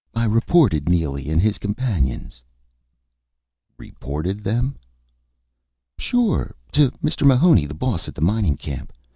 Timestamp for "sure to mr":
5.99-7.21